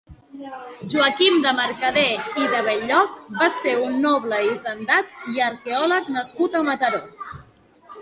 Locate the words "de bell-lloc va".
2.55-3.51